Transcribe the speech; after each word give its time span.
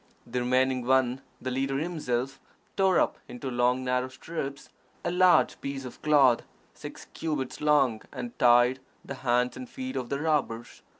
The 0.25 0.39
remaining 0.39 0.87
one 0.87 1.21
the 1.39 1.51
leader 1.51 1.77
himself 1.77 2.39
tore 2.75 2.99
up 2.99 3.19
into 3.27 3.51
long 3.51 3.83
narrow 3.83 4.07
strips 4.09 4.69
a 5.05 5.11
large 5.11 5.61
piece 5.61 5.85
of 5.85 6.01
cloth, 6.01 6.41
six 6.73 7.05
cubits 7.13 7.61
long, 7.61 8.01
and 8.11 8.35
tied 8.39 8.79
the 9.05 9.13
hands 9.21 9.55
and 9.55 9.69
feet 9.69 9.95
of 9.95 10.09
the 10.09 10.19
robbers. 10.19 10.81